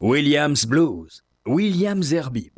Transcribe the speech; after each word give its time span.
Williams 0.00 0.64
Blues, 0.64 1.22
Williams 1.44 2.06
Zerbib. 2.06 2.52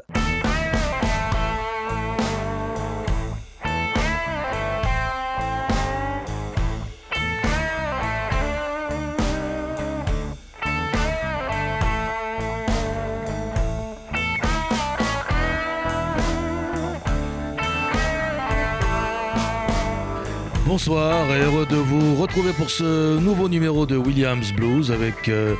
Bonsoir 20.67 21.35
et 21.35 21.41
heureux 21.41 21.65
de 21.65 21.77
vous 21.77 22.17
retrouver 22.17 22.53
pour 22.53 22.69
ce 22.69 23.19
nouveau 23.19 23.49
numéro 23.49 23.87
de 23.87 23.97
Williams 23.97 24.53
Blues 24.53 24.93
avec 24.93 25.31
euh, 25.31 25.55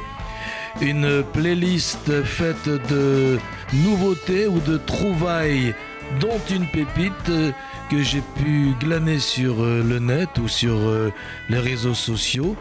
une 0.81 1.23
playlist 1.33 2.23
faite 2.25 2.69
de 2.89 3.39
nouveautés 3.73 4.47
ou 4.47 4.61
de 4.61 4.79
trouvailles 4.79 5.75
dont 6.21 6.41
une 6.51 6.67
pépite 6.67 7.53
que 7.91 8.03
j'ai 8.03 8.23
pu 8.37 8.75
glaner 8.81 9.19
sur 9.19 9.63
euh, 9.63 9.83
le 9.83 9.99
net 9.99 10.29
ou 10.39 10.49
sur 10.49 10.75
euh, 10.75 11.13
les 11.49 11.59
réseaux 11.59 11.95
sociaux. 11.95 12.57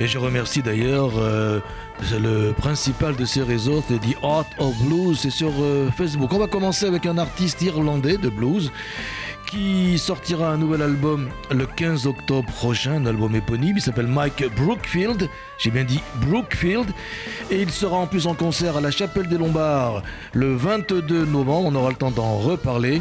Et 0.00 0.06
je 0.06 0.18
remercie 0.18 0.62
d'ailleurs 0.62 1.12
le 2.12 2.52
principal 2.52 3.16
de 3.16 3.24
ces 3.24 3.42
réseaux, 3.42 3.82
c'est 3.88 3.98
The 3.98 4.16
Art 4.22 4.46
of 4.58 4.76
Blues, 4.84 5.18
c'est 5.18 5.30
sur 5.30 5.52
Facebook. 5.96 6.32
On 6.32 6.38
va 6.38 6.46
commencer 6.46 6.86
avec 6.86 7.06
un 7.06 7.18
artiste 7.18 7.62
irlandais 7.62 8.18
de 8.18 8.28
blues 8.28 8.72
qui 9.54 9.98
sortira 9.98 10.50
un 10.50 10.56
nouvel 10.56 10.82
album 10.82 11.28
le 11.50 11.66
15 11.66 12.08
octobre 12.08 12.50
prochain, 12.54 12.94
un 12.94 13.06
album 13.06 13.36
éponyme. 13.36 13.76
Il 13.76 13.82
s'appelle 13.82 14.08
Mike 14.08 14.44
Brookfield. 14.56 15.28
J'ai 15.58 15.70
bien 15.70 15.84
dit 15.84 16.00
Brookfield. 16.16 16.90
Et 17.50 17.62
il 17.62 17.70
sera 17.70 17.96
en 17.96 18.06
plus 18.08 18.26
en 18.26 18.34
concert 18.34 18.76
à 18.76 18.80
la 18.80 18.90
Chapelle 18.90 19.28
des 19.28 19.38
Lombards 19.38 20.02
le 20.32 20.56
22 20.56 21.26
novembre. 21.26 21.68
On 21.68 21.74
aura 21.76 21.90
le 21.90 21.96
temps 21.96 22.10
d'en 22.10 22.36
reparler. 22.38 23.00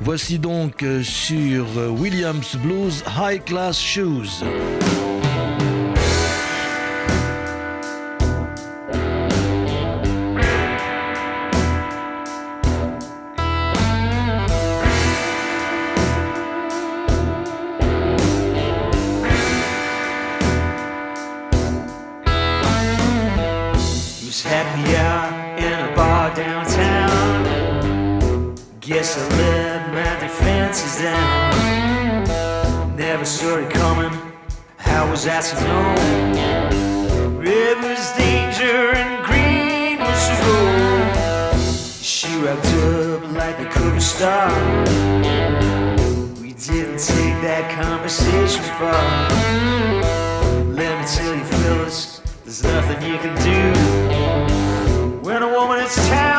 Voici 0.00 0.38
donc 0.38 0.82
euh, 0.82 1.02
sur 1.02 1.66
Williams 1.98 2.56
Blues 2.56 3.04
High 3.18 3.44
Class 3.44 3.78
Shoes. 3.78 4.42
Take 47.16 47.38
that 47.42 47.64
conversation 47.74 48.64
far. 48.80 49.28
Mm-hmm. 49.30 50.74
Let 50.74 50.92
me 51.00 51.04
tell 51.06 51.34
you, 51.36 51.44
fellas, 51.44 52.20
there's 52.44 52.62
nothing 52.62 53.00
you 53.10 53.18
can 53.18 53.34
do 53.50 53.60
when 55.26 55.42
a 55.42 55.48
woman 55.48 55.78
is 55.80 55.94
town 56.08 56.31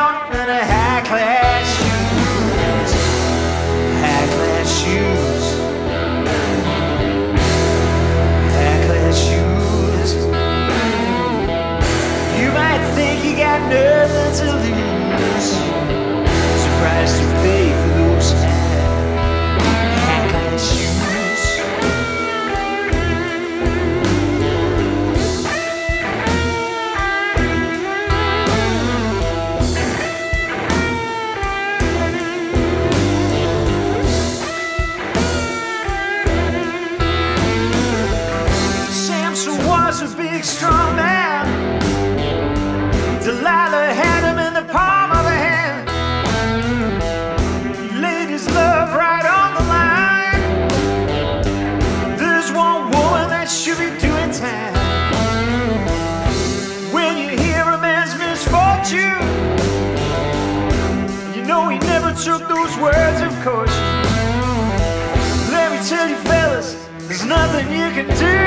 do 68.08 68.43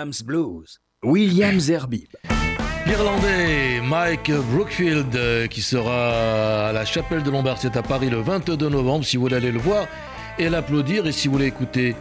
Williams 0.00 0.22
Blues, 0.22 0.80
Williams 1.02 1.68
Herbib. 1.68 2.08
L'Irlandais 2.86 3.82
Mike 3.82 4.32
Brookfield 4.50 5.14
euh, 5.14 5.46
qui 5.46 5.60
sera 5.60 6.68
à 6.68 6.72
la 6.72 6.86
chapelle 6.86 7.22
de 7.22 7.30
Lombardier 7.30 7.68
à 7.74 7.82
Paris 7.82 8.08
le 8.08 8.22
22 8.22 8.70
novembre 8.70 9.04
si 9.04 9.18
vous 9.18 9.24
voulez 9.24 9.36
aller 9.36 9.52
le 9.52 9.58
voir 9.58 9.86
et 10.38 10.48
l'applaudir 10.48 11.06
et 11.06 11.12
si 11.12 11.28
vous 11.28 11.34
voulez 11.34 11.48
écouter 11.48 11.94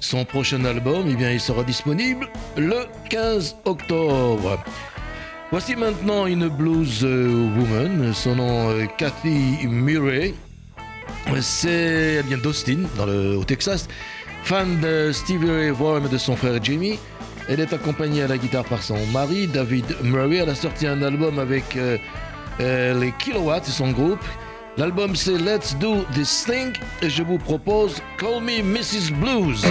son 0.00 0.24
prochain 0.24 0.64
album, 0.64 1.04
eh 1.10 1.14
bien 1.14 1.30
il 1.30 1.40
sera 1.40 1.62
disponible 1.62 2.26
le 2.56 2.86
15 3.10 3.56
octobre. 3.66 4.58
Voici 5.50 5.76
maintenant 5.76 6.24
une 6.24 6.48
blues 6.48 7.00
euh, 7.04 7.50
woman, 7.58 8.14
son 8.14 8.36
nom 8.36 8.80
est 8.80 8.96
Kathy 8.96 9.66
Murray. 9.66 10.32
C'est 11.42 12.22
bien 12.22 12.38
d'Austin, 12.38 12.84
dans 12.96 13.04
le, 13.04 13.36
au 13.36 13.44
Texas, 13.44 13.88
fan 14.42 14.80
de 14.80 15.12
Stevie 15.12 15.50
Ray 15.50 15.68
et 15.68 16.08
de 16.08 16.18
son 16.18 16.34
frère 16.34 16.58
Jimmy. 16.64 16.98
Elle 17.48 17.60
est 17.60 17.72
accompagnée 17.72 18.22
à 18.22 18.28
la 18.28 18.38
guitare 18.38 18.64
par 18.64 18.82
son 18.82 19.04
mari, 19.06 19.46
David 19.46 19.84
Murray. 20.02 20.36
Elle 20.36 20.50
a 20.50 20.54
sorti 20.54 20.86
un 20.86 21.02
album 21.02 21.38
avec 21.38 21.76
euh, 21.76 21.98
euh, 22.60 22.98
les 22.98 23.12
Kilowatts, 23.12 23.66
son 23.66 23.90
groupe. 23.90 24.24
L'album 24.78 25.14
c'est 25.14 25.36
Let's 25.36 25.76
Do 25.76 26.04
This 26.14 26.46
Thing 26.46 26.72
et 27.02 27.10
je 27.10 27.22
vous 27.22 27.36
propose 27.36 28.00
Call 28.16 28.42
Me 28.42 28.62
Mrs. 28.62 29.12
Blues. 29.20 29.66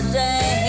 My 0.00 0.12
day. 0.12 0.67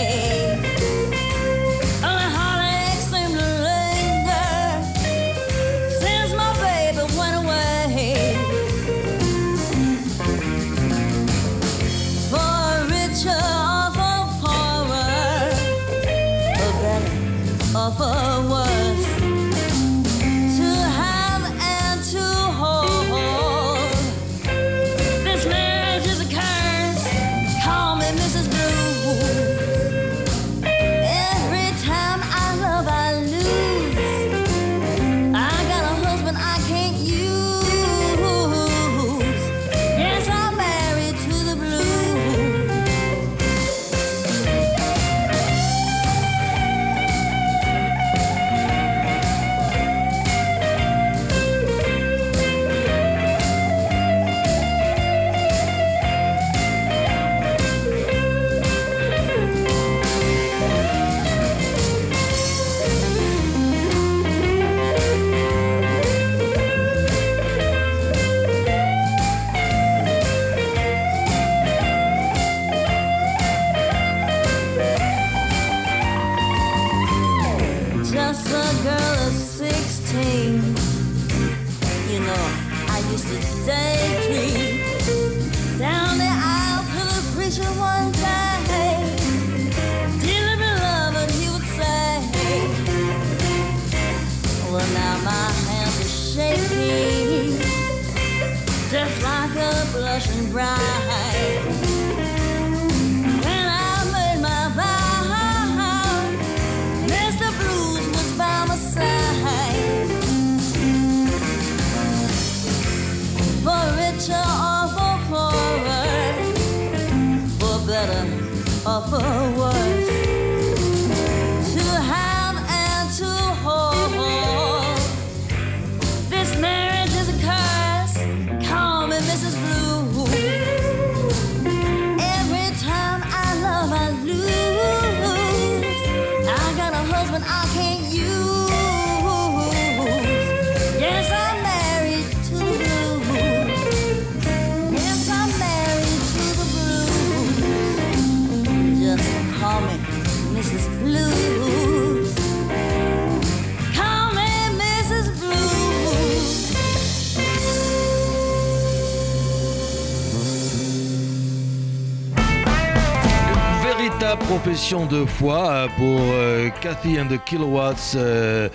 De 164.90 165.24
foi 165.24 165.70
euh, 165.70 165.88
pour 165.96 166.20
euh, 166.20 166.68
Cathy 166.80 167.20
and 167.20 167.28
the 167.28 167.38
Kilowatts. 167.44 168.14
Euh, 168.16 168.68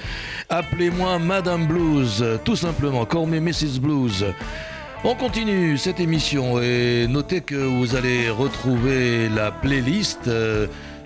appelez-moi 0.49 1.19
Madame 1.19 1.67
Blues, 1.67 2.23
tout 2.45 2.55
simplement. 2.55 3.05
Call 3.05 3.27
me 3.27 3.41
Mrs. 3.41 3.81
Blues. 3.81 4.25
On 5.03 5.13
continue 5.15 5.77
cette 5.77 5.99
émission 5.99 6.61
et 6.61 7.05
notez 7.09 7.41
que 7.41 7.55
vous 7.55 7.97
allez 7.97 8.29
retrouver 8.29 9.27
la 9.27 9.51
playlist 9.51 10.29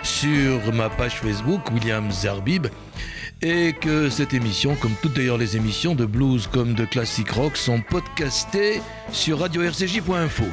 sur 0.03 0.73
ma 0.73 0.89
page 0.89 1.15
Facebook, 1.15 1.61
William 1.73 2.11
Zerbib, 2.11 2.67
et 3.41 3.73
que 3.73 4.11
cette 4.11 4.35
émission, 4.35 4.75
comme 4.75 4.93
toutes 5.01 5.15
d'ailleurs 5.15 5.39
les 5.39 5.57
émissions 5.57 5.95
de 5.95 6.05
blues 6.05 6.47
comme 6.47 6.75
de 6.75 6.85
classic 6.85 7.31
rock, 7.31 7.57
sont 7.57 7.81
podcastées 7.81 8.79
sur 9.11 9.39
radio-rcj.info. 9.39 10.45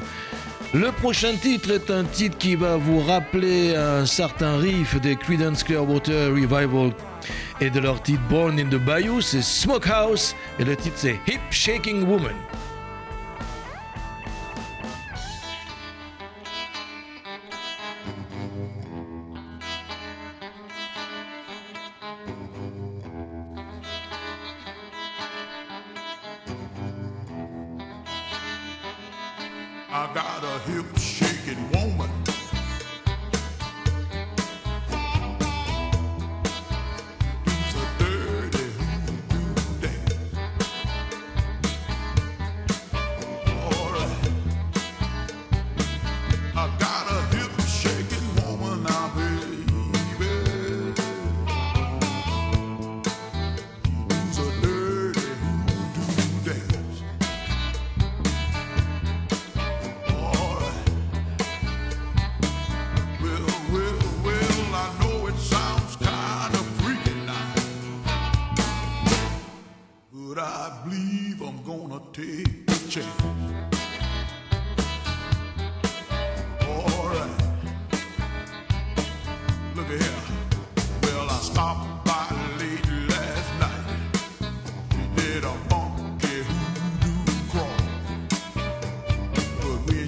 Le 0.79 0.93
prochain 0.93 1.35
titre 1.37 1.71
est 1.71 1.91
un 1.91 2.05
titre 2.05 2.37
qui 2.37 2.55
va 2.55 2.77
vous 2.77 3.01
rappeler 3.01 3.75
un 3.75 4.05
certain 4.05 4.59
riff 4.59 5.01
des 5.01 5.17
Creedence 5.17 5.65
Clearwater 5.65 6.29
Revival 6.29 6.93
et 7.63 7.71
de 7.71 7.81
leur 7.81 8.03
titre 8.03 8.21
Born 8.29 8.61
in 8.61 8.67
the 8.67 8.77
Bayou, 8.77 9.23
c'est 9.23 9.41
Smokehouse 9.41 10.35
et 10.59 10.65
le 10.65 10.77
titre 10.77 10.97
c'est 10.99 11.19
Hip 11.29 11.41
Shaking 11.51 12.03
Woman. 12.07 12.35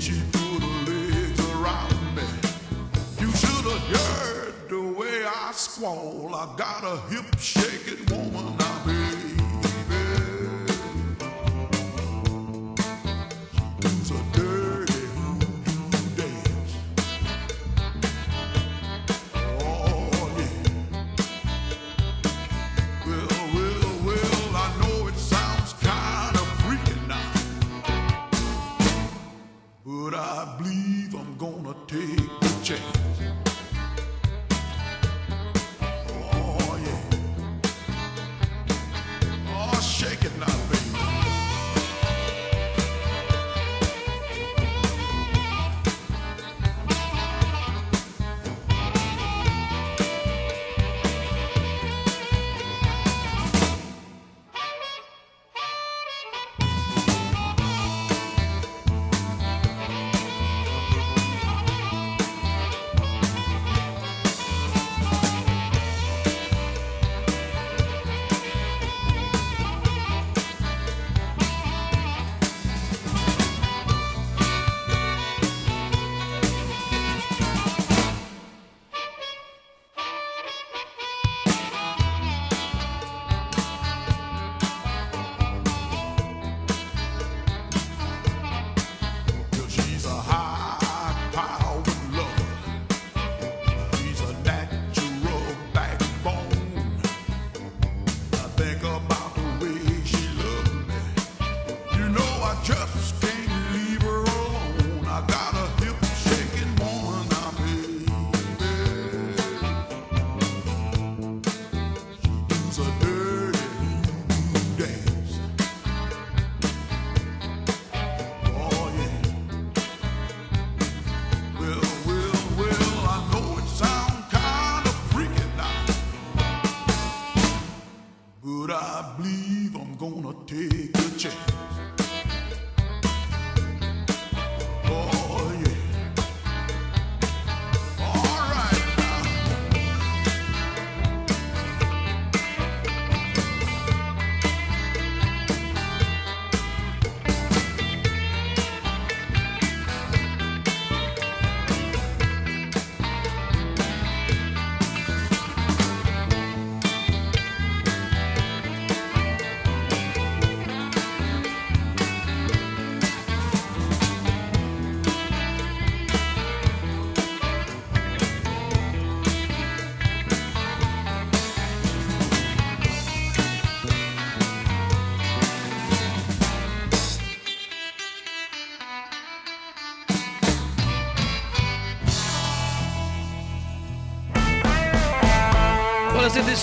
She 0.00 0.12
put 0.32 0.62
her 0.62 0.92
legs 0.92 1.40
around 1.52 2.14
me, 2.14 2.22
you 3.20 3.30
should 3.32 3.64
have 3.64 3.96
heard 3.96 4.54
the 4.68 4.80
way 4.80 5.24
I 5.26 5.50
squall. 5.52 6.30
I 6.34 6.54
got 6.56 6.84
a 6.84 7.00
hip 7.12 7.26
shaking 7.40 8.06
woman 8.06 8.67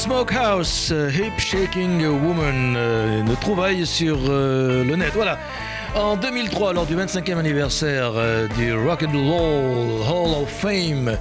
Smokehouse, 0.06 0.92
euh, 0.92 1.10
Hip 1.10 1.40
Shaking 1.40 2.06
Woman, 2.06 2.76
euh, 2.78 3.22
une 3.22 3.36
trouvaille 3.38 3.88
sur 3.88 4.20
euh, 4.30 4.84
le 4.84 4.96
net. 4.96 5.12
Voilà. 5.16 5.40
En 5.96 6.16
2003, 6.16 6.74
lors 6.74 6.86
du 6.86 6.96
25e 6.96 7.40
anniversaire 7.40 8.12
du 8.56 8.72
Rock 8.72 9.02
and 9.02 9.18
Roll 9.18 10.04
Hall 10.08 10.44
of 10.44 10.50
Fame, 10.50 11.18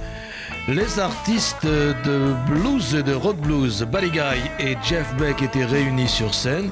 les 0.67 0.99
artistes 0.99 1.65
de 1.65 2.35
blues 2.47 2.93
et 2.93 3.01
de 3.01 3.15
rock 3.15 3.37
blues, 3.37 3.83
Buddy 3.91 4.11
Guy 4.11 4.49
et 4.59 4.77
Jeff 4.83 5.11
Beck 5.15 5.41
étaient 5.41 5.65
réunis 5.65 6.07
sur 6.07 6.35
scène, 6.35 6.69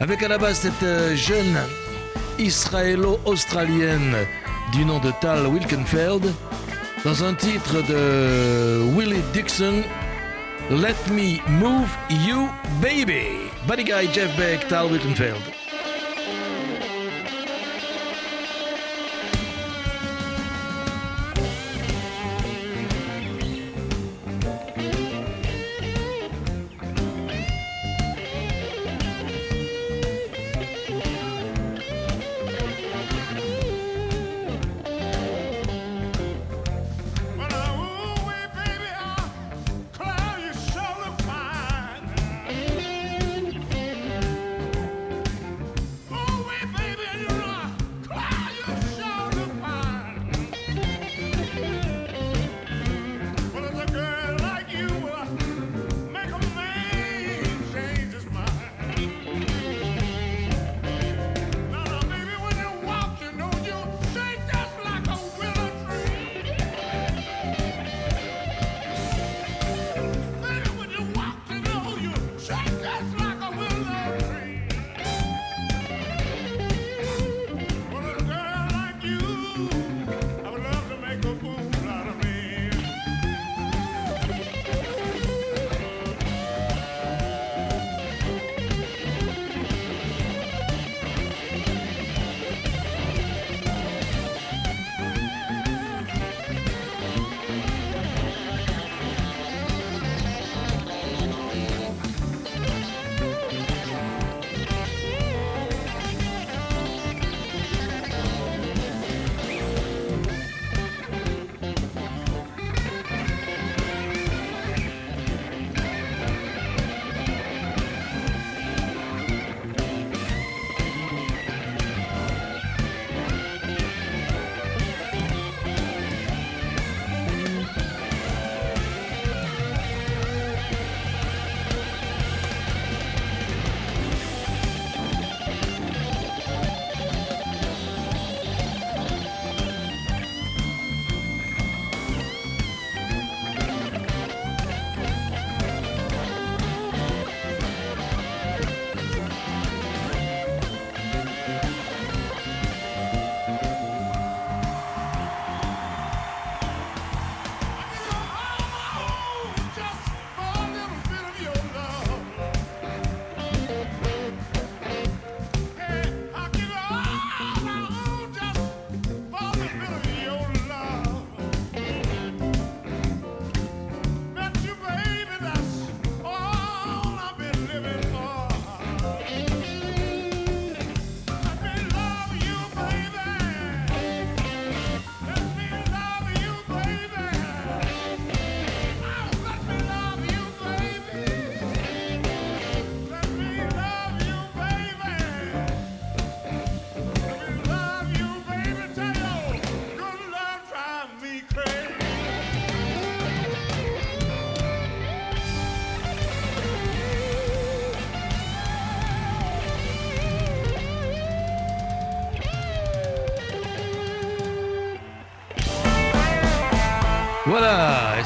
avec 0.00 0.24
à 0.24 0.28
la 0.28 0.38
base 0.38 0.58
cette 0.58 1.14
jeune 1.14 1.58
israélo-australienne 2.40 4.16
du 4.72 4.84
nom 4.84 4.98
de 4.98 5.12
Tal 5.20 5.46
Wilkenfeld, 5.46 6.24
dans 7.04 7.22
un 7.22 7.34
titre 7.34 7.82
de 7.86 8.82
Willie 8.96 9.22
Dixon, 9.32 9.84
Let 10.70 10.96
Me 11.10 11.40
Move 11.60 11.96
You 12.10 12.50
Baby. 12.80 13.52
Buddy 13.68 13.84
Guy, 13.84 14.06
Jeff 14.06 14.36
Beck, 14.36 14.66
Tal 14.68 14.88
Wilkenfeld. 14.88 15.65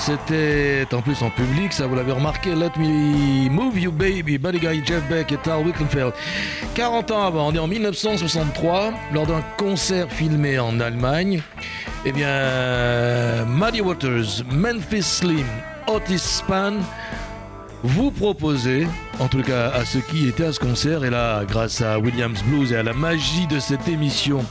C'était 0.00 0.86
en 0.94 1.02
plus 1.02 1.22
en 1.22 1.28
public, 1.28 1.74
ça 1.74 1.86
vous 1.86 1.94
l'avez 1.94 2.12
remarqué. 2.12 2.54
Let 2.54 2.70
me 2.78 3.50
move 3.50 3.78
you 3.78 3.92
baby, 3.92 4.38
Buddy 4.38 4.58
Guy, 4.58 4.82
Jeff 4.82 5.06
Beck 5.10 5.30
et 5.30 5.36
Tal 5.36 5.62
Wickenfeld. 5.62 6.14
40 6.74 7.10
ans 7.10 7.26
avant, 7.26 7.48
on 7.48 7.52
est 7.52 7.58
en 7.58 7.68
1963, 7.68 8.94
lors 9.12 9.26
d'un 9.26 9.42
concert 9.58 10.10
filmé 10.10 10.58
en 10.58 10.80
Allemagne. 10.80 11.42
Eh 12.06 12.12
bien, 12.12 13.44
Muddy 13.44 13.82
Waters, 13.82 14.42
Memphis 14.50 15.02
Slim, 15.02 15.46
Otis 15.86 16.18
Spann 16.18 16.80
vous 17.82 18.10
proposez, 18.10 18.86
en 19.18 19.28
tout 19.28 19.42
cas 19.42 19.70
à 19.70 19.86
ceux 19.86 20.00
qui 20.00 20.28
étaient 20.28 20.44
à 20.44 20.52
ce 20.52 20.60
concert, 20.60 21.02
et 21.04 21.10
là, 21.10 21.44
grâce 21.46 21.80
à 21.80 21.98
Williams 21.98 22.42
Blues 22.44 22.72
et 22.72 22.76
à 22.76 22.82
la 22.82 22.92
magie 22.92 23.46
de 23.46 23.58
cette 23.58 23.88
émission, 23.88 24.44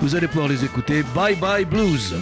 vous 0.00 0.16
allez 0.16 0.26
pouvoir 0.26 0.48
les 0.48 0.64
écouter. 0.64 1.04
Bye 1.14 1.36
bye 1.36 1.64
Blues! 1.64 2.14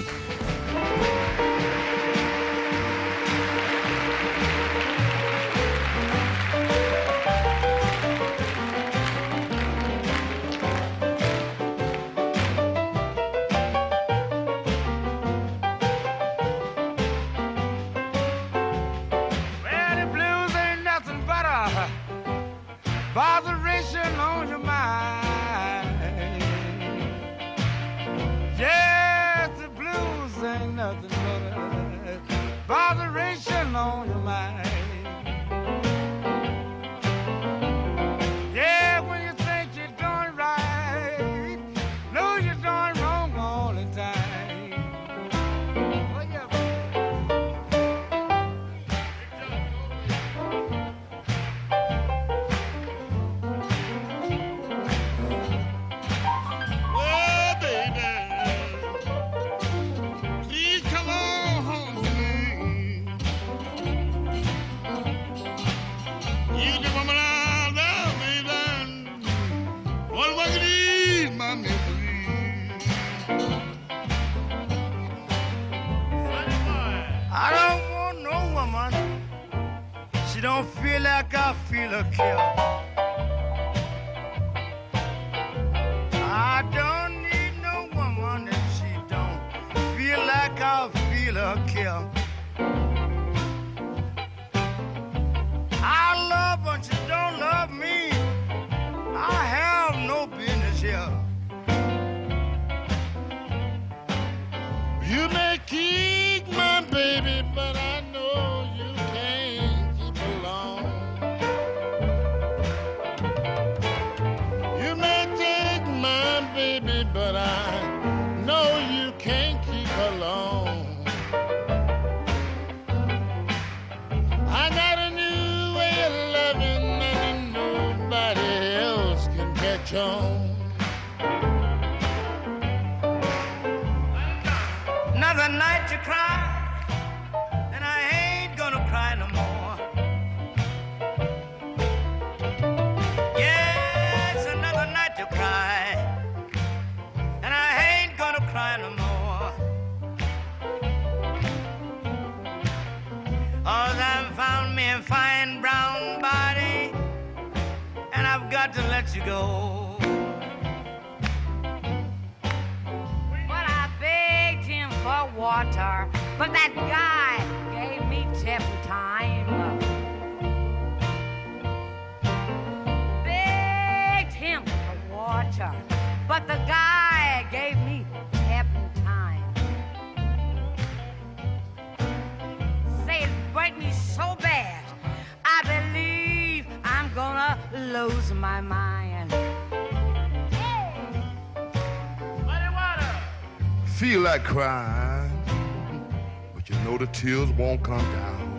tears 197.21 197.51
won't 197.51 197.83
come 197.83 197.99
down. 197.99 198.59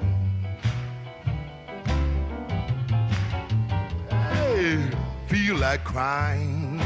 Hey, 4.12 4.88
feel 5.26 5.56
like 5.56 5.84
crying, 5.84 6.80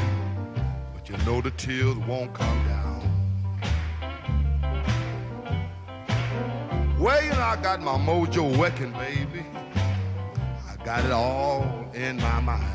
but 0.93 1.09
you 1.09 1.17
know 1.25 1.41
the 1.41 1.51
tears 1.51 1.97
won't 2.07 2.33
come 2.33 2.63
down. 2.69 3.01
Well, 6.97 7.21
you 7.21 7.31
know, 7.31 7.41
I 7.41 7.57
got 7.61 7.81
my 7.81 7.97
mojo 7.97 8.57
working, 8.57 8.93
baby. 8.93 9.45
I 10.71 10.77
got 10.85 11.03
it 11.03 11.11
all 11.11 11.91
in 11.93 12.15
my 12.15 12.39
mind. 12.39 12.74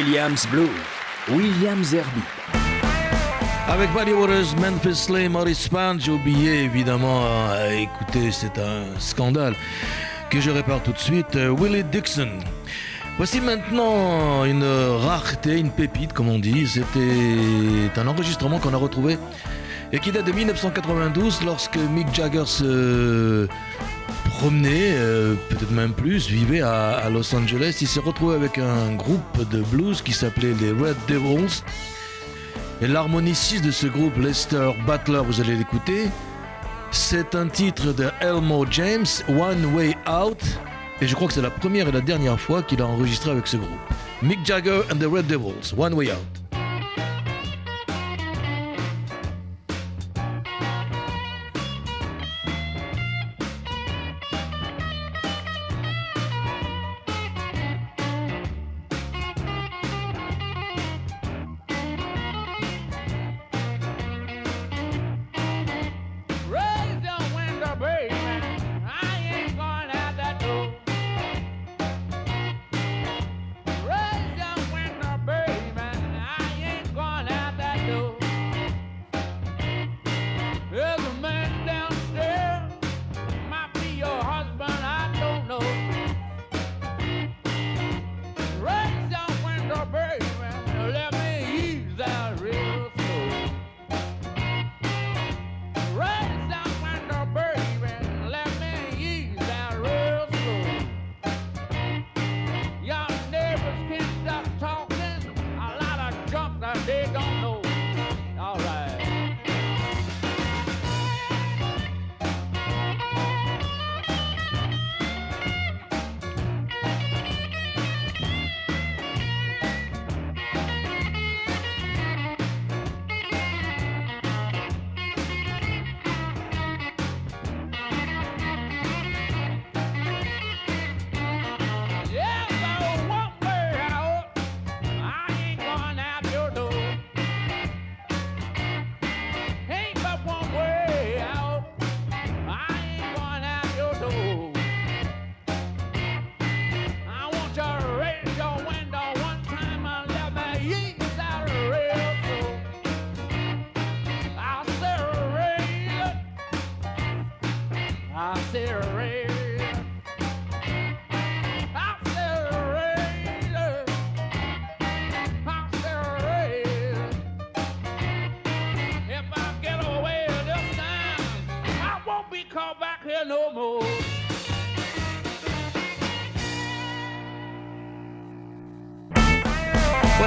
Williams 0.00 0.46
Blues, 0.50 0.70
Williams 1.28 1.92
Herbie. 1.92 2.24
Avec 3.68 3.92
Buddy 3.92 4.12
Waters, 4.12 4.56
Memphis 4.58 4.94
Slim, 4.94 5.32
Maurice 5.32 5.64
Span, 5.64 5.98
j'ai 5.98 6.10
oublié 6.10 6.62
évidemment, 6.62 7.20
euh, 7.22 7.70
écoutez, 7.72 8.30
c'est 8.30 8.58
un 8.58 8.98
scandale 8.98 9.54
que 10.30 10.40
je 10.40 10.50
répare 10.50 10.82
tout 10.82 10.92
de 10.92 10.98
suite, 10.98 11.36
euh, 11.36 11.54
Willie 11.54 11.84
Dixon. 11.84 12.30
Voici 13.18 13.42
maintenant 13.42 14.46
une 14.46 14.64
rareté, 14.64 15.58
une 15.58 15.70
pépite 15.70 16.14
comme 16.14 16.30
on 16.30 16.38
dit. 16.38 16.66
C'était 16.66 18.00
un 18.00 18.06
enregistrement 18.06 18.58
qu'on 18.58 18.72
a 18.72 18.78
retrouvé 18.78 19.18
et 19.92 19.98
qui 19.98 20.12
date 20.12 20.26
de 20.26 20.32
1992 20.32 21.42
lorsque 21.44 21.76
Mick 21.76 22.14
Jagger 22.14 22.46
se 22.46 23.48
promenait, 24.38 24.94
euh, 24.94 25.34
peut-être 25.48 25.72
même 25.72 25.92
plus, 25.92 26.28
vivait 26.28 26.60
à, 26.60 26.92
à 26.92 27.10
Los 27.10 27.34
Angeles. 27.34 27.78
Il 27.80 27.88
s'est 27.88 28.00
retrouvé 28.00 28.36
avec 28.36 28.58
un 28.58 28.94
groupe 28.94 29.48
de 29.50 29.60
blues 29.62 30.02
qui 30.02 30.12
s'appelait 30.12 30.54
les 30.60 30.70
Red 30.70 30.96
Devils. 31.08 31.62
Et 32.82 32.86
l'harmoniciste 32.86 33.64
de 33.64 33.70
ce 33.70 33.86
groupe, 33.86 34.16
Lester 34.16 34.70
Butler, 34.86 35.20
vous 35.26 35.40
allez 35.40 35.56
l'écouter, 35.56 36.08
c'est 36.90 37.34
un 37.34 37.48
titre 37.48 37.92
de 37.92 38.10
Elmo 38.20 38.64
James, 38.70 39.06
One 39.28 39.74
Way 39.74 39.96
Out. 40.08 40.42
Et 41.02 41.06
je 41.06 41.14
crois 41.14 41.28
que 41.28 41.34
c'est 41.34 41.42
la 41.42 41.50
première 41.50 41.88
et 41.88 41.92
la 41.92 42.00
dernière 42.00 42.40
fois 42.40 42.62
qu'il 42.62 42.80
a 42.80 42.86
enregistré 42.86 43.30
avec 43.30 43.46
ce 43.46 43.58
groupe. 43.58 43.70
Mick 44.22 44.44
Jagger 44.44 44.80
and 44.90 44.96
the 44.96 45.06
Red 45.10 45.26
Devils, 45.26 45.74
One 45.76 45.94
Way 45.94 46.12
Out. 46.12 46.39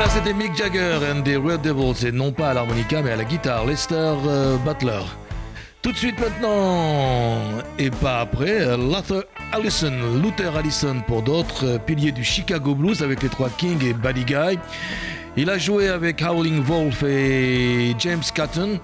Voilà, 0.04 0.20
c'était 0.20 0.34
Mick 0.34 0.54
Jagger 0.54 1.00
and 1.14 1.22
the 1.22 1.38
Red 1.42 1.62
Devils, 1.62 2.06
et 2.06 2.12
non 2.12 2.34
pas 2.34 2.50
à 2.50 2.54
l'harmonica, 2.54 3.02
mais 3.02 3.12
à 3.12 3.16
la 3.16 3.24
guitare, 3.24 3.66
Lester 3.66 3.96
euh, 3.96 4.58
Butler. 4.58 5.00
Tout 5.82 5.94
de 5.94 5.98
suite 5.98 6.20
maintenant, 6.20 7.40
et 7.80 7.90
pas 7.90 8.20
après, 8.20 8.64
euh, 8.64 8.76
Luther 8.76 9.24
Allison, 9.54 9.94
Luther 10.22 10.58
Allison 10.58 11.02
pour 11.08 11.22
d'autres, 11.22 11.66
euh, 11.66 11.78
pilier 11.78 12.12
du 12.12 12.22
Chicago 12.22 12.76
Blues 12.76 13.02
avec 13.02 13.24
les 13.24 13.30
trois 13.30 13.50
King 13.50 13.82
et 13.82 13.94
Buddy 13.94 14.26
Guy. 14.26 14.60
Il 15.38 15.50
a 15.50 15.58
joué 15.58 15.88
avec 15.88 16.22
Howling 16.22 16.62
Wolf 16.64 17.02
et 17.04 17.96
James 17.98 18.24
Cotton. 18.36 18.82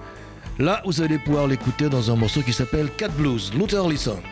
Là, 0.58 0.80
vous 0.86 1.02
allez 1.02 1.18
pouvoir 1.18 1.46
l'écouter 1.48 1.90
dans 1.90 2.10
un 2.10 2.16
morceau 2.16 2.40
qui 2.40 2.54
s'appelle 2.54 2.88
Cat 2.96 3.08
Blues, 3.08 3.52
Luther 3.54 3.84
Allison. 3.84 4.22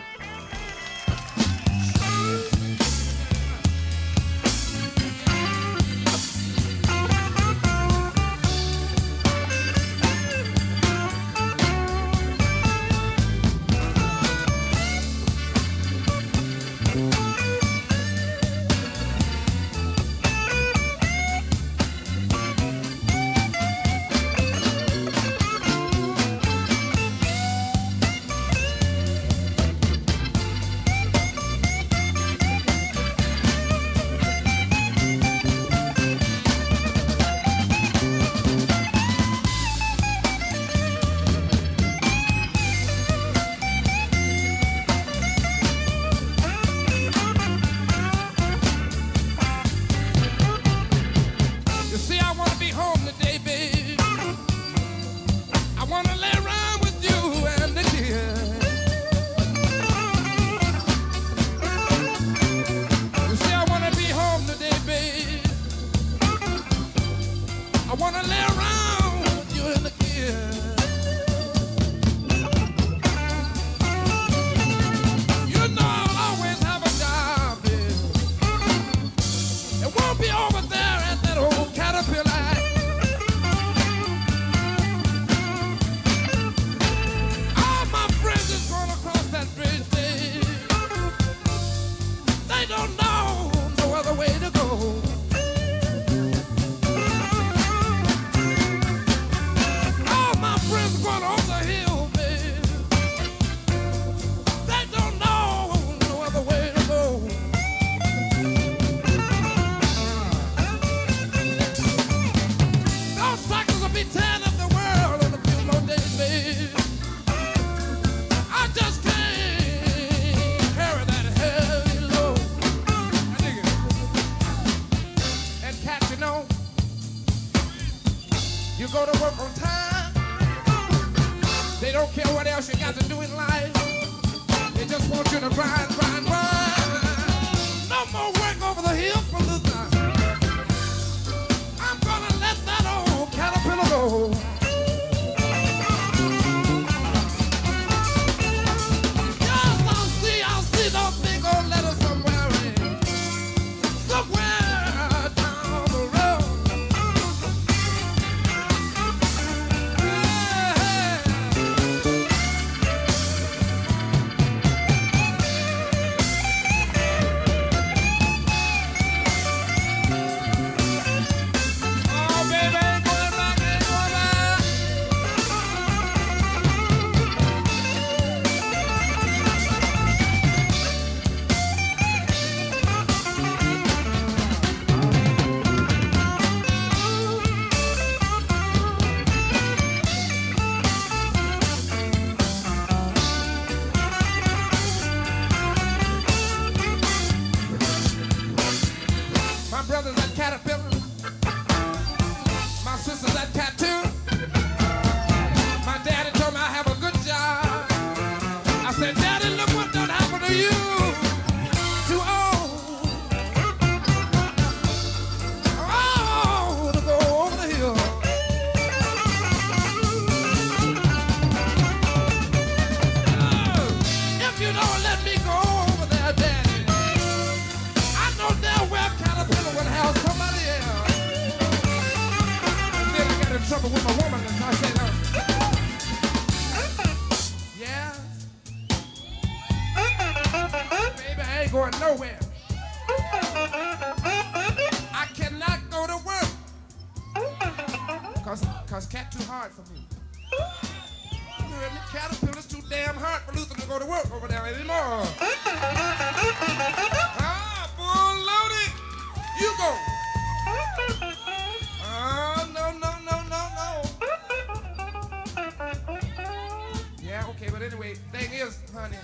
Anyway, 267.91 268.13
thing 268.31 268.53
is, 268.53 268.79
honey, 268.93 269.17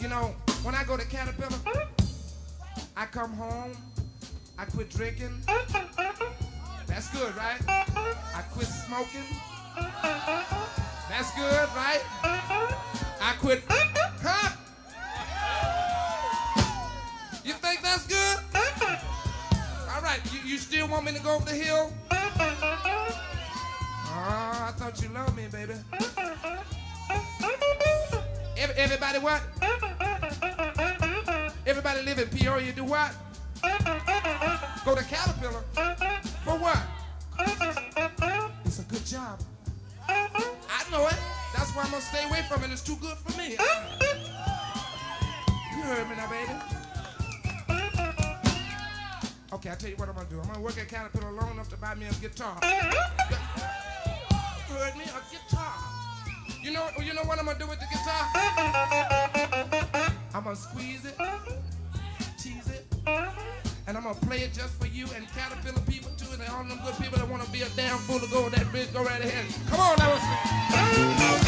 you 0.00 0.08
know, 0.08 0.34
when 0.62 0.74
I 0.74 0.82
go 0.84 0.96
to 0.96 1.04
Caterpillar, 1.06 1.86
I 2.96 3.06
come 3.06 3.32
home, 3.32 3.76
I 4.58 4.64
quit 4.64 4.90
drinking. 4.90 5.42
That's 6.86 7.08
good, 7.10 7.36
right? 7.36 7.60
I 7.68 8.42
quit 8.52 8.66
smoking. 8.66 9.22
That's 11.08 11.32
good, 11.36 11.68
right? 11.76 12.02
I 13.20 13.34
quit. 13.38 13.62
Huh? 13.68 14.56
You 17.44 17.52
think 17.52 17.82
that's 17.82 18.06
good? 18.06 18.38
All 19.94 20.02
right, 20.02 20.20
you, 20.32 20.40
you 20.50 20.58
still 20.58 20.88
want 20.88 21.04
me 21.04 21.12
to 21.12 21.20
go 21.22 21.36
up 21.36 21.44
the 21.44 21.54
hill? 21.54 21.92
Oh, 24.10 24.66
I 24.66 24.72
thought 24.76 25.00
you 25.00 25.10
loved 25.10 25.36
me, 25.36 25.46
baby. 25.46 25.74
Every, 28.78 28.94
everybody 28.94 29.18
what? 29.18 29.42
Everybody 31.66 32.02
live 32.02 32.20
in 32.20 32.28
Peoria 32.28 32.72
do 32.72 32.84
what? 32.84 33.12
Go 34.84 34.94
to 34.94 35.02
Caterpillar. 35.02 35.64
For 36.44 36.56
what? 36.56 36.78
It's 38.64 38.78
a 38.78 38.82
good 38.84 39.04
job. 39.04 39.40
I 40.08 40.84
know 40.92 41.08
it. 41.08 41.16
That's 41.56 41.74
why 41.74 41.82
I'm 41.82 41.90
gonna 41.90 42.00
stay 42.00 42.24
away 42.28 42.42
from 42.48 42.62
it. 42.62 42.70
It's 42.70 42.82
too 42.82 42.94
good 43.00 43.16
for 43.16 43.36
me. 43.36 43.56
You 45.72 45.82
heard 45.82 46.08
me 46.08 46.14
now, 46.14 46.30
baby. 46.30 46.52
Okay, 49.54 49.70
I'll 49.70 49.76
tell 49.76 49.90
you 49.90 49.96
what 49.96 50.08
I'm 50.08 50.14
gonna 50.14 50.28
do. 50.30 50.38
I'm 50.40 50.46
gonna 50.46 50.60
work 50.60 50.78
at 50.78 50.88
Caterpillar 50.88 51.32
long 51.32 51.50
enough 51.50 51.68
to 51.70 51.76
buy 51.78 51.96
me 51.96 52.06
a 52.06 52.12
guitar. 52.12 52.56
You 52.62 52.68
heard 54.76 54.96
me? 54.96 55.02
A 55.02 55.20
guitar. 55.32 55.77
You 56.68 56.74
know, 56.74 56.86
you 57.02 57.14
know 57.14 57.22
what 57.22 57.38
I'm 57.38 57.46
gonna 57.46 57.58
do 57.58 57.66
with 57.66 57.80
the 57.80 57.86
guitar? 57.86 58.28
I'm 60.34 60.44
gonna 60.44 60.54
squeeze 60.54 61.02
it, 61.06 61.16
tease 62.38 62.68
it, 62.68 62.84
and 63.86 63.96
I'm 63.96 64.02
gonna 64.02 64.14
play 64.16 64.40
it 64.40 64.52
just 64.52 64.78
for 64.78 64.86
you 64.86 65.06
and 65.16 65.26
Caterpillar 65.28 65.80
people 65.86 66.10
too, 66.18 66.30
and 66.30 66.42
all 66.50 66.64
them 66.64 66.78
good 66.84 66.94
people 66.98 67.16
that 67.20 67.26
wanna 67.26 67.48
be 67.50 67.62
a 67.62 67.68
damn 67.70 67.96
fool 68.00 68.20
to 68.20 68.26
go 68.26 68.50
that 68.50 68.70
bridge. 68.70 68.92
Go 68.92 69.02
right 69.02 69.18
ahead. 69.18 69.46
Come 69.70 69.80
on, 69.80 69.96
now. 69.96 70.14
Now, 70.70 71.47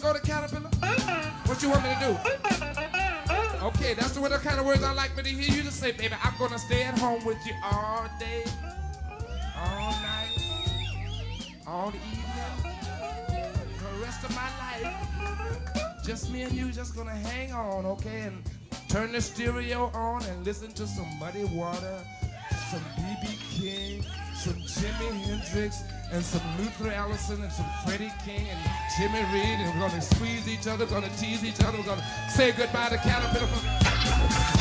go 0.00 0.12
to 0.12 0.20
Caterpillar? 0.20 0.70
What 1.44 1.62
you 1.62 1.70
want 1.70 1.82
me 1.82 1.94
to 1.94 2.00
do? 2.00 2.16
Okay, 3.62 3.94
that's 3.94 4.12
the 4.12 4.40
kind 4.42 4.58
of 4.58 4.64
words 4.64 4.82
I 4.82 4.92
like 4.92 5.14
me 5.16 5.22
to 5.22 5.28
hear 5.28 5.56
you 5.56 5.62
to 5.62 5.70
say, 5.70 5.92
baby. 5.92 6.14
I'm 6.22 6.32
gonna 6.38 6.58
stay 6.58 6.82
at 6.82 6.98
home 6.98 7.24
with 7.24 7.36
you 7.46 7.52
all 7.62 8.08
day, 8.18 8.44
all 9.56 9.92
night, 10.00 10.30
all 11.66 11.88
evening, 11.88 12.74
the 13.78 14.02
rest 14.02 14.24
of 14.24 14.34
my 14.34 14.48
life. 14.58 16.04
Just 16.04 16.30
me 16.32 16.42
and 16.42 16.52
you, 16.52 16.72
just 16.72 16.96
gonna 16.96 17.10
hang 17.10 17.52
on, 17.52 17.84
okay, 17.84 18.20
and 18.20 18.42
turn 18.88 19.12
the 19.12 19.20
stereo 19.20 19.90
on 19.92 20.24
and 20.24 20.44
listen 20.44 20.72
to 20.72 20.86
some 20.86 21.18
Muddy 21.18 21.44
Water, 21.44 22.02
some 22.70 22.82
B.B. 22.96 23.38
King, 23.50 24.04
some 24.34 24.54
Jimi 24.54 25.10
Hendrix, 25.24 25.82
and 26.12 26.24
some 26.24 26.42
Luther 26.58 26.90
Allison, 26.92 27.42
and 27.42 27.52
some 27.52 27.66
Freddie 27.84 28.12
King, 28.24 28.46
and 28.48 28.58
Jimmy 28.98 29.22
Reed, 29.32 29.58
and 29.60 29.80
we're 29.80 29.88
gonna 29.88 30.02
squeeze 30.02 30.48
each 30.48 30.66
other, 30.66 30.84
we're 30.86 31.00
gonna 31.00 31.16
tease 31.16 31.44
each 31.44 31.60
other, 31.62 31.78
we're 31.78 31.84
gonna 31.84 32.04
say 32.28 32.52
goodbye 32.52 32.88
to 32.88 32.98
Caterpillar. 32.98 34.59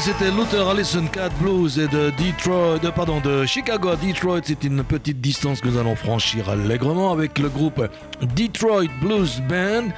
C'était 0.00 0.30
Luther 0.30 0.68
Allison 0.68 1.06
Cat 1.06 1.30
Blues 1.40 1.78
et 1.78 1.88
de 1.88 2.10
Detroit, 2.10 2.78
de, 2.78 3.40
de 3.40 3.46
Chicago 3.46 3.88
à 3.88 3.96
Detroit. 3.96 4.40
C'est 4.44 4.62
une 4.64 4.84
petite 4.84 5.20
distance 5.20 5.60
que 5.60 5.68
nous 5.68 5.78
allons 5.78 5.96
franchir 5.96 6.48
allègrement 6.50 7.12
avec 7.12 7.38
le 7.38 7.48
groupe 7.48 7.82
Detroit 8.36 8.84
Blues 9.00 9.42
Band. 9.48 9.88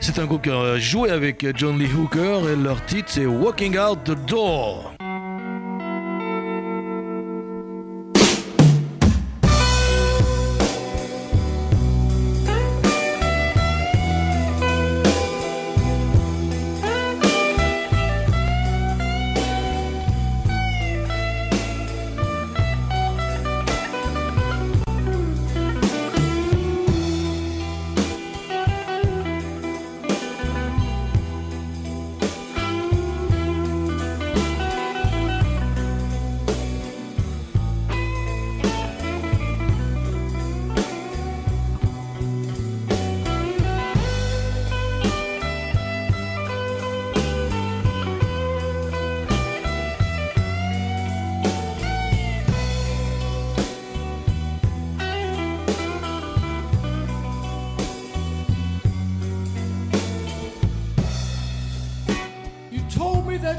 C'est 0.00 0.18
un 0.18 0.26
groupe 0.26 0.42
qui 0.42 0.50
a 0.50 0.78
joué 0.78 1.10
avec 1.10 1.46
John 1.56 1.78
Lee 1.78 1.88
Hooker 1.96 2.50
et 2.52 2.56
leur 2.56 2.84
titre 2.84 3.08
c'est 3.08 3.26
Walking 3.26 3.78
Out 3.78 4.00
the 4.04 4.16
Door. 4.26 4.93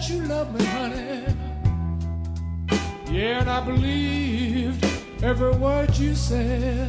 You 0.10 0.22
love 0.24 0.54
me, 0.54 0.66
honey. 0.66 1.26
Yeah, 3.12 3.42
and 3.42 3.50
I 3.50 3.64
believed 3.66 4.86
every 5.24 5.52
word 5.52 5.96
you 5.98 6.16
said. 6.16 6.85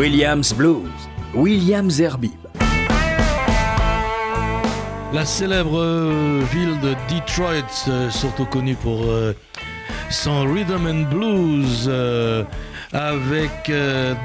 Williams 0.00 0.54
Blues, 0.54 0.88
Williams 1.34 2.00
Herbib. 2.00 2.32
La 5.12 5.26
célèbre 5.26 5.78
ville 6.50 6.80
de 6.80 6.94
Detroit, 7.14 7.68
euh, 7.86 8.08
surtout 8.08 8.46
connue 8.46 8.76
pour 8.76 9.02
euh, 9.04 9.34
son 10.08 10.50
rhythm 10.50 10.86
and 10.86 11.14
blues, 11.14 11.84
euh, 11.86 12.44
avec 12.94 13.70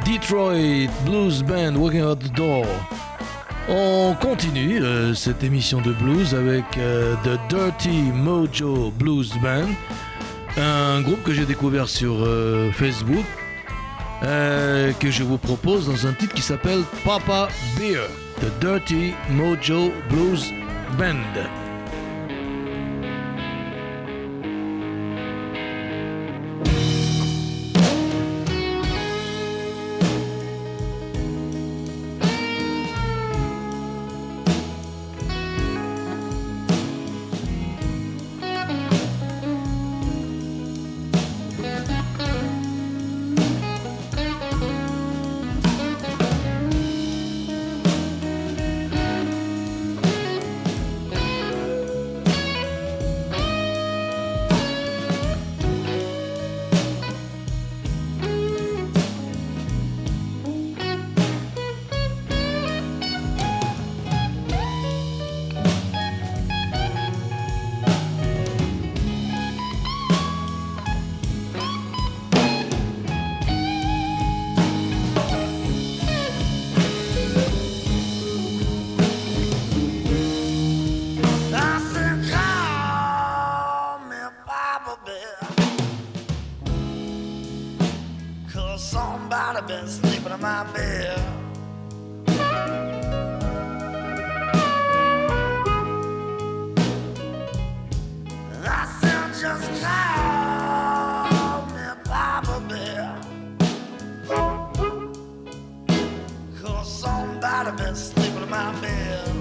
Detroit 0.05 0.87
Blues 1.05 1.43
Band 1.43 1.75
Walking 1.75 2.03
Out 2.03 2.19
the 2.19 2.33
Door. 2.33 2.65
On 3.67 4.15
continue 4.21 4.81
cette 5.13 5.43
émission 5.43 5.81
de 5.81 5.91
blues 5.91 6.33
avec 6.33 6.63
The 6.71 7.37
Dirty 7.49 8.13
Mojo 8.13 8.93
Blues 8.97 9.33
Band, 9.43 9.67
un 10.55 11.01
groupe 11.01 11.21
que 11.23 11.33
j'ai 11.33 11.45
découvert 11.45 11.89
sur 11.89 12.25
Facebook, 12.71 13.25
euh, 14.23 14.93
que 14.93 15.11
je 15.11 15.23
vous 15.23 15.37
propose 15.37 15.87
dans 15.87 16.07
un 16.07 16.13
titre 16.13 16.33
qui 16.33 16.41
s'appelle 16.41 16.81
Papa 17.03 17.49
Beer, 17.77 18.07
The 18.41 18.59
Dirty 18.59 19.13
Mojo 19.29 19.91
Blues 20.09 20.51
Band. 20.97 21.64
Somebody 107.65 107.83
been 107.83 107.95
sleeping 107.95 108.43
in 108.43 108.49
my 108.49 108.79
bed. 108.79 109.34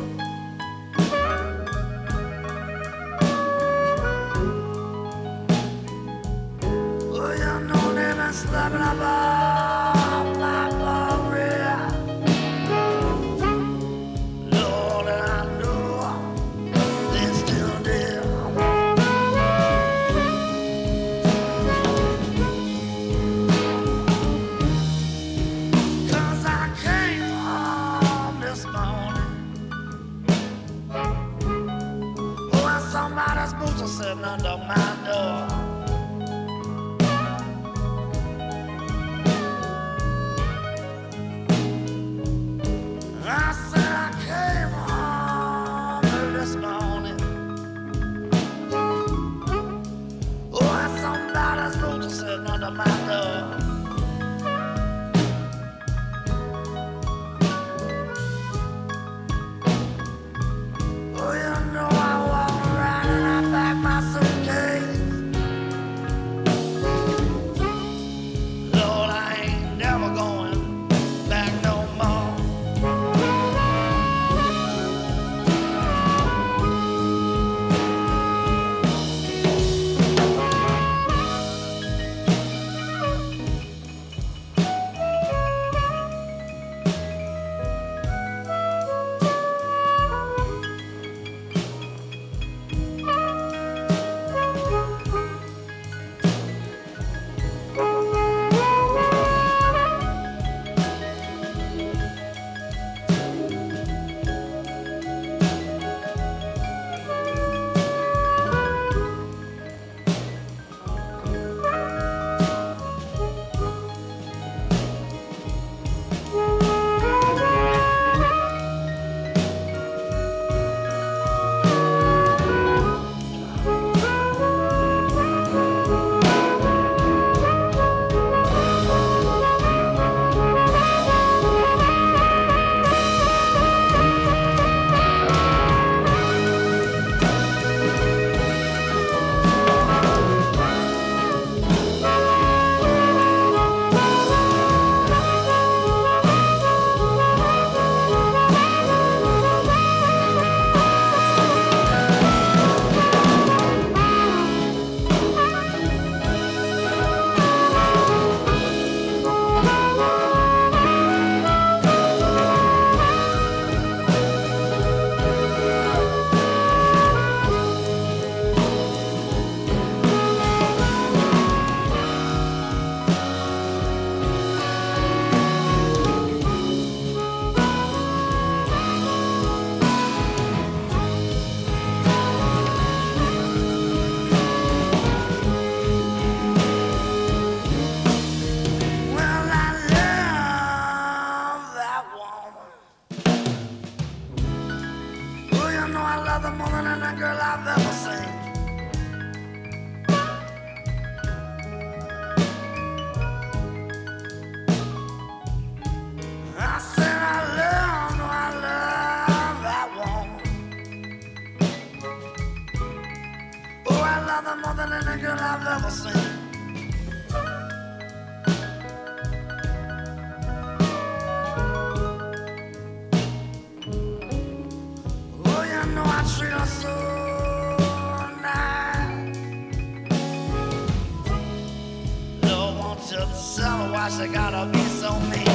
gosh, 234.09 234.21
I 234.21 234.27
gotta 234.27 234.67
be 234.67 234.85
so 235.01 235.19
mean. 235.21 235.54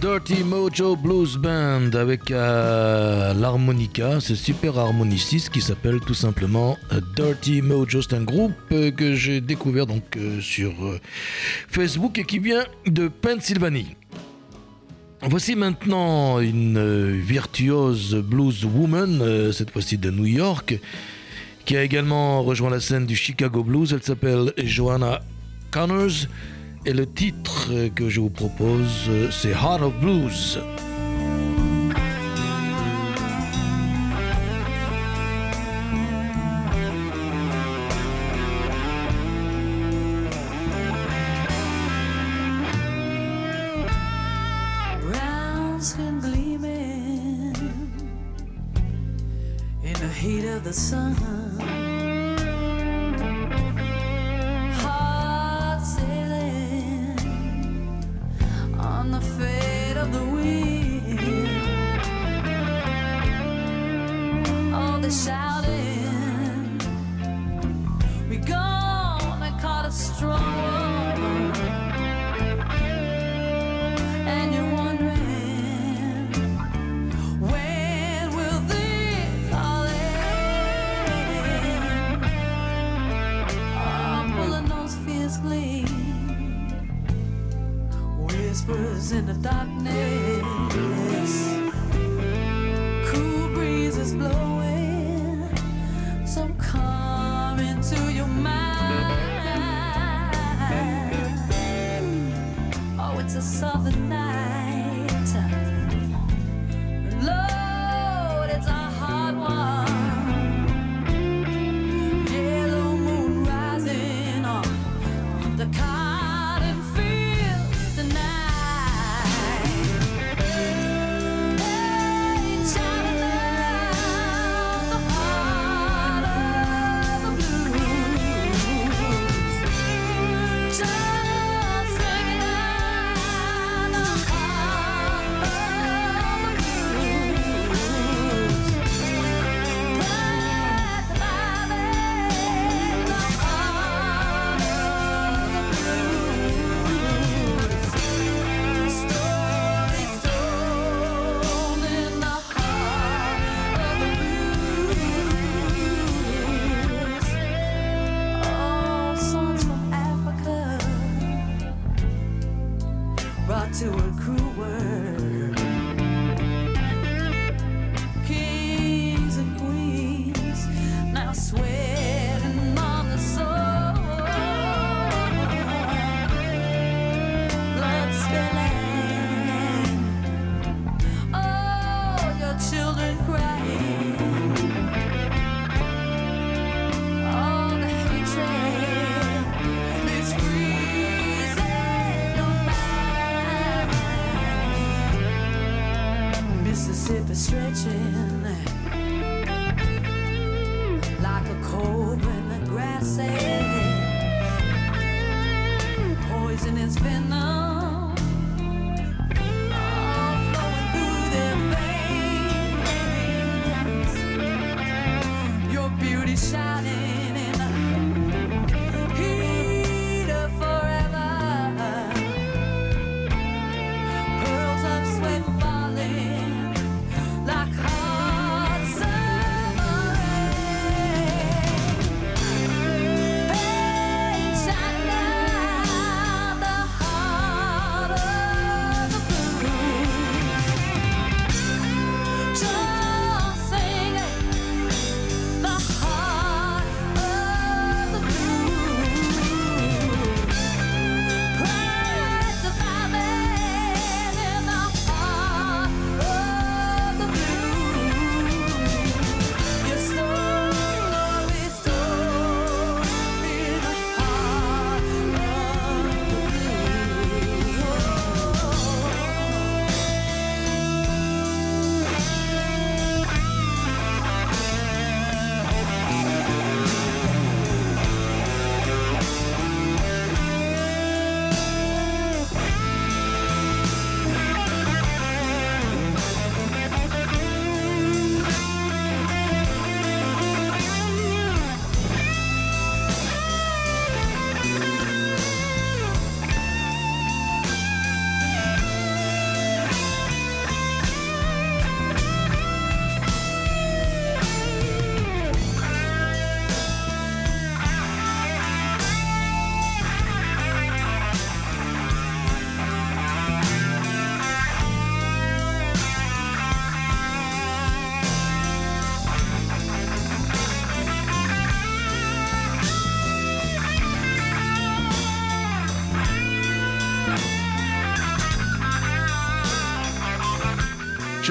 Dirty 0.00 0.44
Mojo 0.44 0.94
Blues 0.94 1.36
Band 1.36 1.90
avec 1.94 2.30
euh, 2.30 3.34
l'harmonica, 3.34 4.20
ce 4.20 4.36
super 4.36 4.78
harmoniciste 4.78 5.50
qui 5.50 5.60
s'appelle 5.60 5.98
tout 5.98 6.14
simplement 6.14 6.76
euh, 6.92 7.00
Dirty 7.16 7.62
Mojo. 7.62 8.00
C'est 8.02 8.14
un 8.14 8.22
groupe 8.22 8.52
euh, 8.70 8.92
que 8.92 9.14
j'ai 9.16 9.40
découvert 9.40 9.86
sur 10.40 10.72
Facebook 11.68 12.18
et 12.18 12.24
qui 12.24 12.38
vient 12.38 12.64
de 12.86 13.08
Pennsylvanie. 13.08 13.96
Voici 15.22 15.56
maintenant 15.56 16.38
une 16.38 17.20
virtuose 17.20 18.14
blues 18.14 18.64
woman, 18.64 19.52
cette 19.52 19.72
fois-ci 19.72 19.98
de 19.98 20.12
New 20.12 20.26
York, 20.26 20.78
qui 21.64 21.76
a 21.76 21.82
également 21.82 22.44
rejoint 22.44 22.70
la 22.70 22.78
scène 22.78 23.04
du 23.04 23.16
Chicago 23.16 23.64
Blues. 23.64 23.92
Elle 23.92 24.04
s'appelle 24.04 24.52
Joanna 24.58 25.22
Connors. 25.72 26.28
Et 26.86 26.92
le 26.92 27.06
titre 27.06 27.88
que 27.94 28.08
je 28.08 28.20
vous 28.20 28.30
propose, 28.30 29.10
c'est 29.30 29.50
Heart 29.50 29.82
of 29.82 29.94
Blues. 30.00 30.58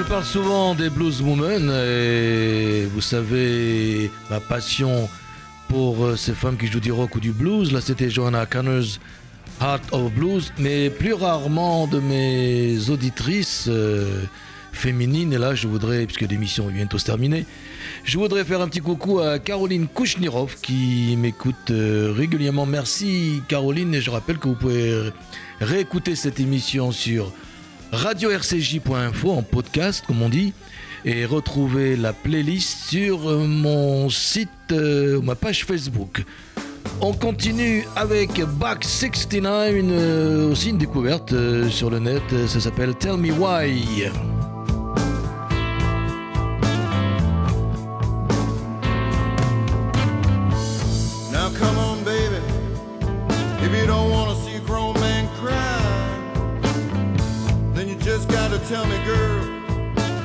Parle 0.08 0.24
souvent 0.24 0.74
des 0.74 0.88
blues 0.88 1.20
women 1.20 1.70
et 1.70 2.86
vous 2.86 3.02
savez 3.02 4.10
ma 4.30 4.40
passion 4.40 5.08
pour 5.68 6.02
euh, 6.02 6.16
ces 6.16 6.32
femmes 6.32 6.56
qui 6.56 6.66
jouent 6.66 6.80
du 6.80 6.92
rock 6.92 7.16
ou 7.16 7.20
du 7.20 7.32
blues. 7.32 7.72
Là, 7.72 7.82
c'était 7.82 8.08
Joanna 8.08 8.46
Connor's 8.46 9.00
Heart 9.60 9.82
of 9.92 10.12
Blues, 10.12 10.52
mais 10.58 10.88
plus 10.88 11.12
rarement 11.12 11.86
de 11.86 12.00
mes 12.00 12.88
auditrices 12.88 13.66
euh, 13.68 14.22
féminines. 14.72 15.34
Et 15.34 15.38
là, 15.38 15.54
je 15.54 15.68
voudrais, 15.68 16.06
puisque 16.06 16.30
l'émission 16.30 16.70
est 16.70 16.72
bientôt 16.72 16.96
se 16.96 17.04
terminer, 17.04 17.44
je 18.04 18.18
voudrais 18.18 18.44
faire 18.44 18.62
un 18.62 18.68
petit 18.68 18.80
coucou 18.80 19.20
à 19.20 19.38
Caroline 19.38 19.88
Kouchnirov 19.88 20.56
qui 20.62 21.16
m'écoute 21.18 21.70
euh, 21.70 22.14
régulièrement. 22.16 22.64
Merci 22.64 23.42
Caroline, 23.46 23.94
et 23.94 24.00
je 24.00 24.10
rappelle 24.10 24.38
que 24.38 24.48
vous 24.48 24.54
pouvez 24.54 25.12
réécouter 25.60 26.14
cette 26.14 26.40
émission 26.40 26.92
sur 26.92 27.30
radio-rcj.info 27.92 29.30
en 29.30 29.42
podcast, 29.42 30.04
comme 30.06 30.22
on 30.22 30.28
dit, 30.28 30.52
et 31.04 31.24
retrouver 31.24 31.96
la 31.96 32.12
playlist 32.12 32.88
sur 32.88 33.30
euh, 33.30 33.46
mon 33.46 34.10
site, 34.10 34.48
euh, 34.72 35.20
ma 35.20 35.34
page 35.34 35.64
Facebook. 35.64 36.24
On 37.00 37.12
continue 37.12 37.86
avec 37.94 38.40
Back 38.58 38.82
69, 38.84 39.74
une, 39.76 39.90
euh, 39.92 40.50
aussi 40.50 40.70
une 40.70 40.78
découverte 40.78 41.32
euh, 41.32 41.68
sur 41.68 41.90
le 41.90 42.00
net. 42.00 42.22
Ça 42.48 42.60
s'appelle 42.60 42.94
Tell 42.96 43.16
Me 43.16 43.30
Why. 43.30 44.10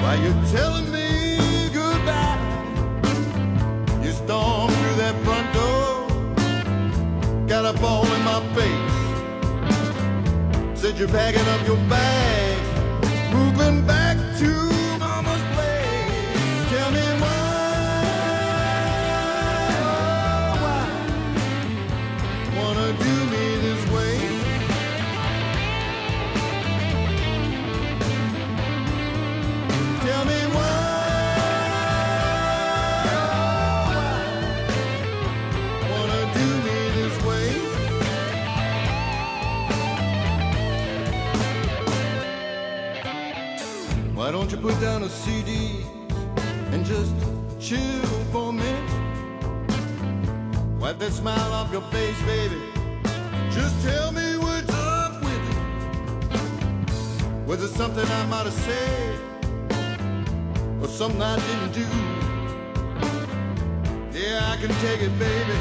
Why 0.04 0.16
you 0.16 0.32
telling 0.52 0.92
me 0.92 1.08
goodbye. 1.74 2.40
You 4.04 4.12
stormed 4.12 4.76
through 4.80 4.98
that 5.04 5.16
front 5.26 5.48
door, 5.58 5.92
got 7.48 7.64
a 7.74 7.74
ball 7.80 8.06
in 8.16 8.22
my 8.32 8.42
face. 8.58 8.96
Said 10.80 10.94
you're 11.00 11.08
packing 11.08 11.48
up 11.54 11.66
your 11.66 11.82
bags, 11.88 12.68
moving 13.32 13.88
back 13.88 14.03
put 44.64 44.80
down 44.80 45.04
a 45.04 45.10
CD 45.10 45.84
and 46.72 46.86
just 46.86 47.14
chill 47.60 48.08
for 48.32 48.48
a 48.48 48.54
minute? 48.54 48.92
Wipe 50.80 50.98
that 51.00 51.12
smile 51.12 51.52
off 51.52 51.70
your 51.70 51.82
face, 51.92 52.22
baby. 52.22 52.62
Just 53.52 53.76
tell 53.86 54.14
me 54.14 54.38
what's 54.38 54.74
up 54.74 55.22
with 55.22 55.44
it. 55.52 56.38
Was 57.46 57.62
it 57.62 57.76
something 57.76 58.06
I 58.06 58.26
might 58.28 58.46
have 58.46 58.54
said? 58.54 59.20
Or 60.82 60.88
something 60.88 61.22
I 61.22 61.36
didn't 61.48 61.74
do? 61.74 61.88
Yeah, 64.18 64.50
I 64.50 64.56
can 64.62 64.74
take 64.80 65.02
it, 65.02 65.14
baby. 65.20 65.60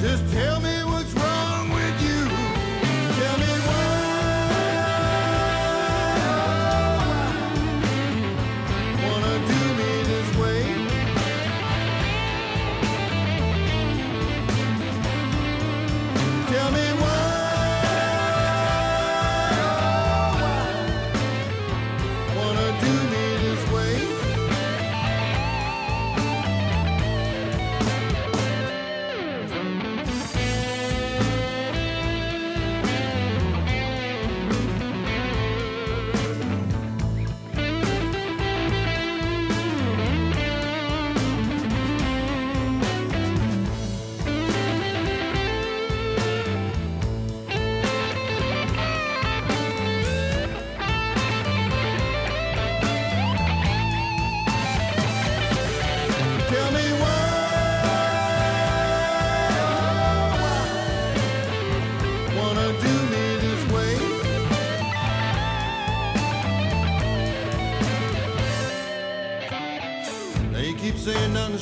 Just 0.00 0.26
tell 0.32 0.62
me 0.62 0.85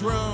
throne. 0.04 0.33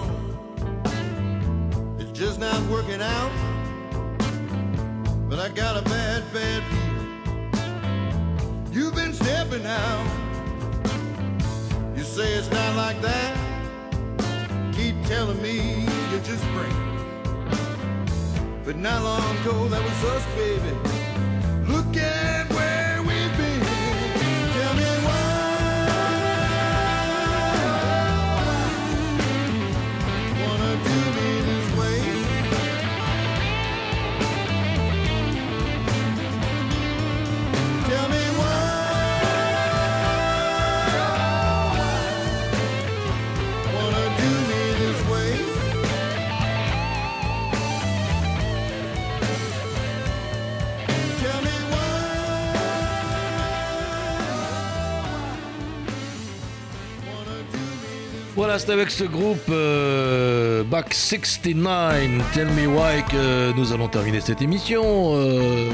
C'est 58.59 58.71
avec 58.71 58.91
ce 58.91 59.05
groupe 59.05 59.39
euh, 59.49 60.65
Back 60.65 60.93
69, 60.93 62.33
Tell 62.33 62.49
Me 62.49 62.67
Why, 62.67 63.05
que 63.09 63.53
nous 63.57 63.73
allons 63.73 63.87
terminer 63.87 64.21
cette 64.21 64.43
émission. 64.43 64.83
Euh, 65.15 65.71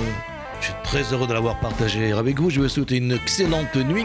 je 0.61 0.67
suis 0.67 0.75
très 0.85 1.03
heureux 1.05 1.27
de 1.27 1.33
l'avoir 1.33 1.59
partagé 1.59 2.13
avec 2.13 2.39
vous. 2.39 2.51
Je 2.51 2.61
vous 2.61 2.69
souhaite 2.69 2.91
une 2.91 3.13
excellente 3.13 3.75
nuit. 3.77 4.05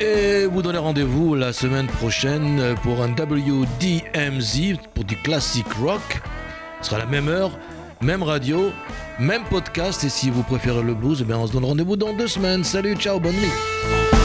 Et 0.00 0.46
vous 0.46 0.62
donner 0.62 0.78
rendez-vous 0.78 1.36
la 1.36 1.52
semaine 1.52 1.86
prochaine 1.86 2.74
pour 2.82 3.02
un 3.02 3.10
WDMZ, 3.10 4.76
pour 4.92 5.04
du 5.04 5.16
classic 5.16 5.66
rock. 5.74 6.20
Ce 6.80 6.90
sera 6.90 6.98
la 6.98 7.06
même 7.06 7.28
heure, 7.28 7.52
même 8.00 8.24
radio, 8.24 8.72
même 9.20 9.44
podcast. 9.44 10.02
Et 10.02 10.08
si 10.08 10.28
vous 10.28 10.42
préférez 10.42 10.82
le 10.82 10.94
blues, 10.94 11.20
eh 11.20 11.24
bien 11.24 11.38
on 11.38 11.46
se 11.46 11.52
donne 11.52 11.64
rendez-vous 11.64 11.96
dans 11.96 12.14
deux 12.14 12.28
semaines. 12.28 12.64
Salut, 12.64 12.96
ciao, 12.96 13.20
bonne 13.20 13.36
nuit. 13.36 14.19